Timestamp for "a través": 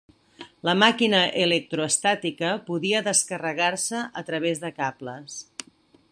4.23-4.63